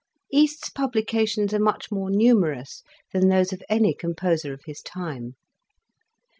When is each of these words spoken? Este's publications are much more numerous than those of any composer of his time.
Este's 0.33 0.71
publications 0.71 1.53
are 1.53 1.59
much 1.59 1.91
more 1.91 2.09
numerous 2.09 2.81
than 3.13 3.29
those 3.29 3.53
of 3.53 3.61
any 3.69 3.93
composer 3.93 4.51
of 4.51 4.61
his 4.65 4.81
time. 4.81 5.35